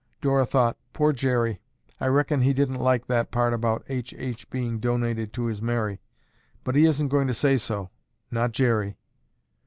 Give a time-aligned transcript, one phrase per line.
[0.19, 1.61] Dora thought, "Poor Jerry,
[1.99, 4.15] I 'reckon' he didn't like that part about H.
[4.17, 4.49] H.
[4.49, 6.01] being donated to his Mary,
[6.63, 7.91] but he isn't going to say so,
[8.31, 8.97] not Jerry!"